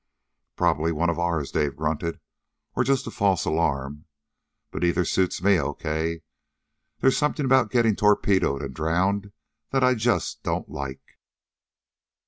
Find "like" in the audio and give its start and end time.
10.67-11.19